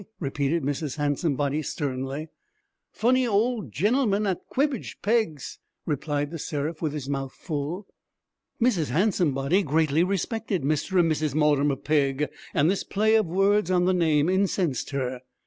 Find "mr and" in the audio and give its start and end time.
10.63-11.11